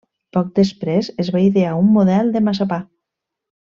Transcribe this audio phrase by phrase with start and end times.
[0.35, 2.81] Poc després es va idear un model de massapà.